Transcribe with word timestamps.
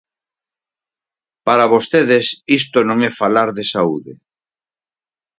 Para 1.45 1.69
vostedes 1.73 2.25
isto 2.59 2.79
non 2.89 2.97
é 3.09 3.11
falar 3.21 3.49
de 3.57 3.63
saúde. 3.73 4.13